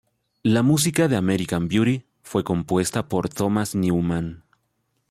[0.41, 4.43] La música de "American Beauty" fue compuesta por Thomas Newman.